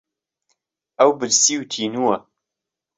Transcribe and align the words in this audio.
ئەو 0.97 1.09
برسی 1.19 1.55
و 1.59 1.67
تینووە. 1.71 2.15